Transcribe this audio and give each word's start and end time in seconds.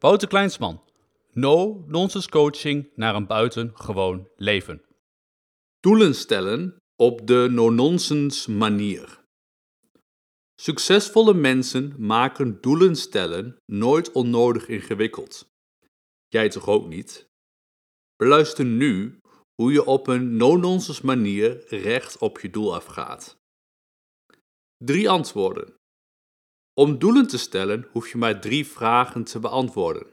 Wouter 0.00 0.28
Kleinsman. 0.28 0.80
No 1.32 1.84
nonsense 1.86 2.28
coaching 2.28 2.90
naar 2.94 3.14
een 3.14 3.26
buitengewoon 3.26 4.28
leven. 4.36 4.84
Doelen 5.80 6.14
stellen 6.14 6.76
op 6.96 7.26
de 7.26 7.48
no-nonsense 7.50 8.50
manier. 8.50 9.20
Succesvolle 10.60 11.34
mensen 11.34 11.94
maken 11.98 12.60
doelen 12.60 12.96
stellen 12.96 13.56
nooit 13.66 14.12
onnodig 14.12 14.68
ingewikkeld. 14.68 15.48
Jij 16.28 16.48
toch 16.48 16.68
ook 16.68 16.86
niet? 16.88 17.28
Beluister 18.16 18.64
nu 18.64 19.18
hoe 19.54 19.72
je 19.72 19.84
op 19.84 20.06
een 20.06 20.36
no-nonsense 20.36 21.06
manier 21.06 21.64
recht 21.66 22.18
op 22.18 22.40
je 22.40 22.50
doel 22.50 22.74
afgaat. 22.74 23.36
Drie 24.76 25.10
antwoorden. 25.10 25.77
Om 26.78 26.98
doelen 26.98 27.26
te 27.26 27.38
stellen 27.38 27.88
hoef 27.92 28.10
je 28.10 28.18
maar 28.18 28.40
drie 28.40 28.66
vragen 28.66 29.24
te 29.24 29.38
beantwoorden. 29.38 30.06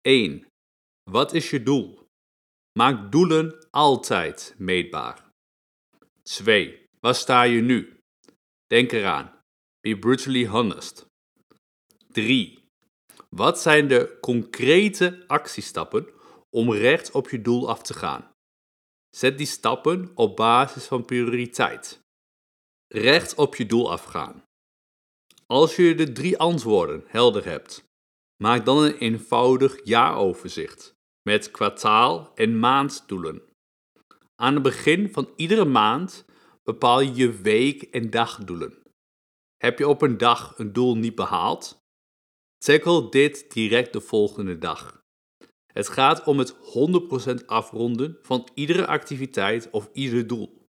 1. 0.00 0.46
Wat 1.10 1.32
is 1.32 1.50
je 1.50 1.62
doel? 1.62 2.06
Maak 2.78 3.12
doelen 3.12 3.66
altijd 3.70 4.54
meetbaar. 4.58 5.30
2. 6.22 6.84
Waar 7.00 7.14
sta 7.14 7.42
je 7.42 7.60
nu? 7.60 7.98
Denk 8.66 8.92
eraan. 8.92 9.40
Be 9.80 9.98
brutally 9.98 10.46
honest. 10.46 11.06
3. 12.12 12.64
Wat 13.28 13.60
zijn 13.60 13.88
de 13.88 14.18
concrete 14.20 15.24
actiestappen 15.26 16.08
om 16.50 16.72
recht 16.72 17.10
op 17.10 17.30
je 17.30 17.40
doel 17.40 17.68
af 17.68 17.82
te 17.82 17.94
gaan? 17.94 18.30
Zet 19.16 19.38
die 19.38 19.46
stappen 19.46 20.10
op 20.14 20.36
basis 20.36 20.86
van 20.86 21.04
prioriteit. 21.04 22.00
Recht 22.86 23.34
op 23.34 23.54
je 23.54 23.66
doel 23.66 23.90
afgaan. 23.90 24.43
Als 25.46 25.76
je 25.76 25.94
de 25.94 26.12
drie 26.12 26.38
antwoorden 26.38 27.04
helder 27.06 27.44
hebt, 27.44 27.84
maak 28.42 28.64
dan 28.64 28.82
een 28.82 28.96
eenvoudig 28.96 29.80
jaaroverzicht 29.84 30.94
met 31.22 31.50
kwartaal- 31.50 32.32
en 32.34 32.58
maanddoelen. 32.58 33.42
Aan 34.36 34.54
het 34.54 34.62
begin 34.62 35.12
van 35.12 35.32
iedere 35.36 35.64
maand 35.64 36.24
bepaal 36.62 37.00
je 37.00 37.14
je 37.14 37.32
week- 37.32 37.82
en 37.82 38.10
dagdoelen. 38.10 38.82
Heb 39.56 39.78
je 39.78 39.88
op 39.88 40.02
een 40.02 40.18
dag 40.18 40.58
een 40.58 40.72
doel 40.72 40.96
niet 40.96 41.14
behaald? 41.14 41.82
Tackle 42.58 43.08
dit 43.08 43.52
direct 43.52 43.92
de 43.92 44.00
volgende 44.00 44.58
dag. 44.58 45.02
Het 45.72 45.88
gaat 45.88 46.24
om 46.24 46.38
het 46.38 46.56
100% 46.60 47.46
afronden 47.46 48.18
van 48.22 48.48
iedere 48.54 48.86
activiteit 48.86 49.70
of 49.70 49.88
ieder 49.92 50.26
doel. 50.26 50.66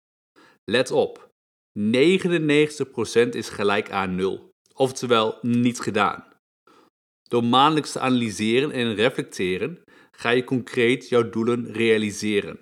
Let 0.64 0.90
op, 0.90 1.30
99% 1.78 3.34
is 3.34 3.48
gelijk 3.48 3.90
aan 3.90 4.14
0, 4.14 4.51
oftewel 4.82 5.38
niet 5.42 5.80
gedaan. 5.80 6.24
Door 7.22 7.44
maandelijks 7.44 7.92
te 7.92 8.00
analyseren 8.00 8.70
en 8.70 8.94
reflecteren 8.94 9.82
ga 10.10 10.30
je 10.30 10.44
concreet 10.44 11.08
jouw 11.08 11.30
doelen 11.30 11.72
realiseren. 11.72 12.58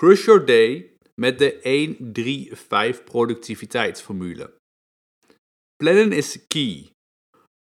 Crush 0.00 0.24
your 0.24 0.46
day 0.46 0.96
met 1.14 1.38
de 1.38 1.50
1-3-5 3.00 3.04
productiviteitsformule. 3.04 4.54
Plannen 5.76 6.12
is 6.12 6.46
key. 6.46 6.90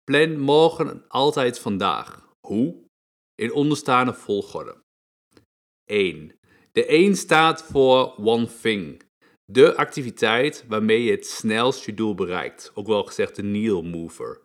Plan 0.03 0.39
morgen 0.39 1.07
altijd 1.07 1.59
vandaag. 1.59 2.29
Hoe? 2.47 2.83
In 3.35 3.53
onderstaande 3.53 4.13
volgorde. 4.13 4.77
1. 5.91 6.39
De 6.71 6.85
1 6.85 7.15
staat 7.15 7.63
voor 7.63 8.17
One 8.17 8.47
Thing. 8.61 9.03
De 9.51 9.75
activiteit 9.75 10.65
waarmee 10.67 11.03
je 11.03 11.11
het 11.11 11.25
snelst 11.25 11.85
je 11.85 11.93
doel 11.93 12.15
bereikt, 12.15 12.71
ook 12.73 12.87
wel 12.87 13.03
gezegd 13.03 13.35
de 13.35 13.43
needle 13.43 13.81
mover. 13.81 14.41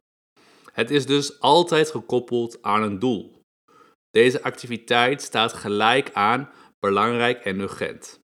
Het 0.72 0.90
is 0.90 1.06
dus 1.06 1.40
altijd 1.40 1.90
gekoppeld 1.90 2.62
aan 2.62 2.82
een 2.82 2.98
doel. 2.98 3.42
Deze 4.10 4.42
activiteit 4.42 5.22
staat 5.22 5.52
gelijk 5.52 6.12
aan 6.12 6.50
belangrijk 6.80 7.44
en 7.44 7.60
urgent. 7.60 8.20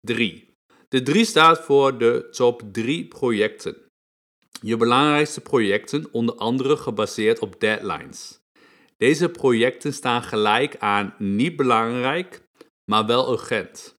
3. 0.00 0.54
De 0.88 1.02
3 1.02 1.24
staat 1.24 1.60
voor 1.60 1.98
de 1.98 2.28
top 2.30 2.62
3 2.72 3.08
projecten. 3.08 3.76
Je 4.60 4.76
belangrijkste 4.76 5.40
projecten, 5.40 6.12
onder 6.12 6.34
andere 6.34 6.76
gebaseerd 6.76 7.38
op 7.38 7.60
deadlines. 7.60 8.40
Deze 8.96 9.28
projecten 9.28 9.92
staan 9.92 10.22
gelijk 10.22 10.76
aan 10.78 11.14
niet 11.18 11.56
belangrijk, 11.56 12.42
maar 12.90 13.06
wel 13.06 13.32
urgent. 13.32 13.96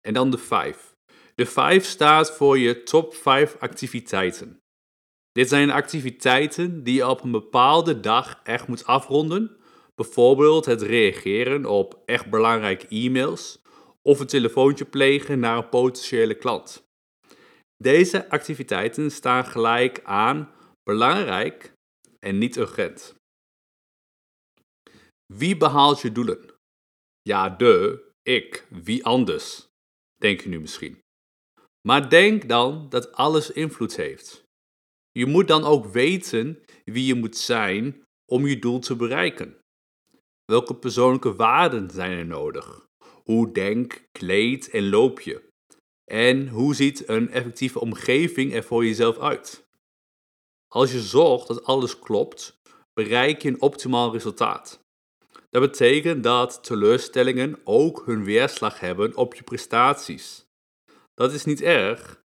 En 0.00 0.14
dan 0.14 0.30
de 0.30 0.38
5. 0.38 0.89
De 1.40 1.46
5 1.46 1.84
staat 1.84 2.36
voor 2.36 2.58
je 2.58 2.82
top 2.82 3.14
5 3.14 3.56
activiteiten. 3.58 4.60
Dit 5.32 5.48
zijn 5.48 5.70
activiteiten 5.70 6.84
die 6.84 6.94
je 6.94 7.08
op 7.08 7.22
een 7.22 7.30
bepaalde 7.30 8.00
dag 8.00 8.40
echt 8.44 8.68
moet 8.68 8.84
afronden 8.84 9.60
Bijvoorbeeld 9.94 10.64
het 10.64 10.82
reageren 10.82 11.66
op 11.66 12.02
echt 12.04 12.30
belangrijke 12.30 12.88
e-mails 12.88 13.62
of 14.02 14.20
een 14.20 14.26
telefoontje 14.26 14.84
plegen 14.84 15.38
naar 15.38 15.56
een 15.56 15.68
potentiële 15.68 16.34
klant. 16.34 16.88
Deze 17.76 18.28
activiteiten 18.28 19.10
staan 19.10 19.44
gelijk 19.44 20.00
aan 20.04 20.52
belangrijk 20.82 21.72
en 22.18 22.38
niet 22.38 22.56
urgent. 22.56 23.14
Wie 25.34 25.56
behaalt 25.56 26.00
je 26.00 26.12
doelen? 26.12 26.54
Ja, 27.22 27.48
de, 27.48 28.02
ik, 28.22 28.66
wie 28.70 29.04
anders, 29.04 29.66
denk 30.16 30.40
je 30.40 30.48
nu 30.48 30.60
misschien. 30.60 31.00
Maar 31.82 32.08
denk 32.08 32.48
dan 32.48 32.88
dat 32.88 33.12
alles 33.12 33.50
invloed 33.50 33.96
heeft. 33.96 34.44
Je 35.12 35.26
moet 35.26 35.48
dan 35.48 35.64
ook 35.64 35.86
weten 35.86 36.64
wie 36.84 37.06
je 37.06 37.14
moet 37.14 37.36
zijn 37.36 38.02
om 38.26 38.46
je 38.46 38.58
doel 38.58 38.78
te 38.78 38.96
bereiken. 38.96 39.56
Welke 40.44 40.74
persoonlijke 40.74 41.34
waarden 41.34 41.90
zijn 41.90 42.18
er 42.18 42.26
nodig? 42.26 42.88
Hoe 43.24 43.52
denk, 43.52 44.08
kleed 44.12 44.70
en 44.70 44.88
loop 44.88 45.20
je? 45.20 45.48
En 46.04 46.48
hoe 46.48 46.74
ziet 46.74 47.08
een 47.08 47.30
effectieve 47.30 47.80
omgeving 47.80 48.54
er 48.54 48.64
voor 48.64 48.84
jezelf 48.84 49.18
uit? 49.18 49.68
Als 50.68 50.92
je 50.92 51.00
zorgt 51.00 51.46
dat 51.46 51.64
alles 51.64 51.98
klopt, 51.98 52.60
bereik 52.92 53.42
je 53.42 53.48
een 53.48 53.60
optimaal 53.60 54.12
resultaat. 54.12 54.80
Dat 55.50 55.62
betekent 55.62 56.22
dat 56.22 56.64
teleurstellingen 56.64 57.60
ook 57.64 58.06
hun 58.06 58.24
weerslag 58.24 58.80
hebben 58.80 59.16
op 59.16 59.34
je 59.34 59.42
prestaties. 59.42 60.49
Dat 61.20 61.32
is 61.32 61.44
niet 61.44 61.60
erg 61.60 62.22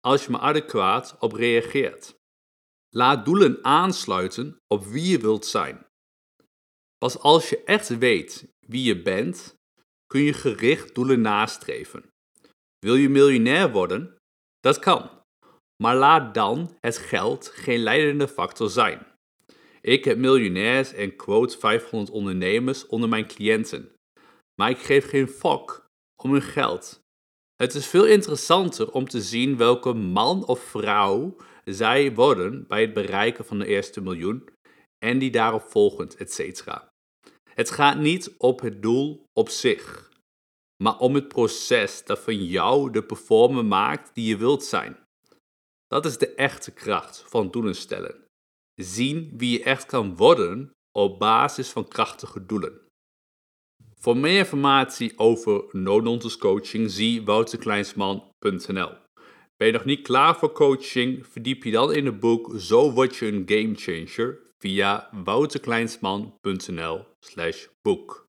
als 0.00 0.24
je 0.24 0.30
maar 0.30 0.40
adequaat 0.40 1.16
op 1.18 1.32
reageert. 1.32 2.14
Laat 2.88 3.24
doelen 3.24 3.64
aansluiten 3.64 4.56
op 4.66 4.84
wie 4.84 5.10
je 5.10 5.18
wilt 5.18 5.46
zijn. 5.46 5.86
Pas 6.98 7.18
als 7.18 7.48
je 7.48 7.64
echt 7.64 7.98
weet 7.98 8.48
wie 8.66 8.82
je 8.82 9.02
bent, 9.02 9.54
kun 10.06 10.20
je 10.20 10.32
gericht 10.32 10.94
doelen 10.94 11.20
nastreven. 11.20 12.10
Wil 12.78 12.94
je 12.94 13.08
miljonair 13.08 13.72
worden? 13.72 14.16
Dat 14.60 14.78
kan. 14.78 15.10
Maar 15.82 15.96
laat 15.96 16.34
dan 16.34 16.76
het 16.80 16.98
geld 16.98 17.48
geen 17.48 17.78
leidende 17.78 18.28
factor 18.28 18.70
zijn. 18.70 19.06
Ik 19.80 20.04
heb 20.04 20.18
miljonairs 20.18 20.92
en 20.92 21.16
quote 21.16 21.58
500 21.58 22.10
ondernemers 22.10 22.86
onder 22.86 23.08
mijn 23.08 23.26
cliënten. 23.26 23.94
Maar 24.60 24.70
ik 24.70 24.78
geef 24.78 25.08
geen 25.08 25.28
fuck 25.28 25.86
om 26.22 26.32
hun 26.32 26.42
geld. 26.42 27.04
Het 27.56 27.74
is 27.74 27.86
veel 27.86 28.06
interessanter 28.06 28.92
om 28.92 29.08
te 29.08 29.22
zien 29.22 29.56
welke 29.56 29.92
man 29.92 30.46
of 30.46 30.60
vrouw 30.60 31.36
zij 31.64 32.14
worden 32.14 32.66
bij 32.66 32.80
het 32.80 32.92
bereiken 32.92 33.44
van 33.44 33.58
de 33.58 33.66
eerste 33.66 34.00
miljoen 34.00 34.48
en 34.98 35.18
die 35.18 35.30
daarop 35.30 35.62
volgend, 35.62 36.16
etc. 36.16 36.66
Het 37.50 37.70
gaat 37.70 37.98
niet 37.98 38.34
op 38.38 38.60
het 38.60 38.82
doel 38.82 39.24
op 39.32 39.48
zich, 39.48 40.12
maar 40.82 40.98
om 40.98 41.14
het 41.14 41.28
proces 41.28 42.04
dat 42.04 42.18
van 42.18 42.44
jou 42.44 42.90
de 42.90 43.02
performer 43.02 43.64
maakt 43.64 44.14
die 44.14 44.28
je 44.28 44.36
wilt 44.36 44.64
zijn. 44.64 44.98
Dat 45.86 46.06
is 46.06 46.18
de 46.18 46.34
echte 46.34 46.72
kracht 46.72 47.24
van 47.26 47.50
doelen 47.50 47.74
stellen. 47.74 48.24
Zien 48.74 49.32
wie 49.36 49.58
je 49.58 49.64
echt 49.64 49.86
kan 49.86 50.16
worden 50.16 50.70
op 50.92 51.18
basis 51.18 51.70
van 51.70 51.88
krachtige 51.88 52.46
doelen. 52.46 52.85
Voor 54.00 54.16
meer 54.16 54.38
informatie 54.38 55.12
over 55.18 55.64
no-nonsense 55.70 56.38
coaching 56.38 56.90
zie 56.90 57.22
wouterkleinsman.nl. 57.22 58.90
Ben 59.56 59.66
je 59.66 59.72
nog 59.72 59.84
niet 59.84 60.02
klaar 60.02 60.36
voor 60.36 60.52
coaching? 60.52 61.26
Verdiep 61.26 61.64
je 61.64 61.70
dan 61.70 61.92
in 61.92 62.06
het 62.06 62.20
boek 62.20 62.52
Zo 62.56 62.92
word 62.92 63.16
je 63.16 63.26
een 63.26 63.42
gamechanger 63.46 64.38
via 64.58 65.08
wouterkleinsman.nl 65.24 67.04
boek. 67.82 68.25